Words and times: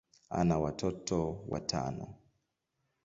ana 0.29 0.57
watoto 0.59 1.45
watano. 1.49 2.07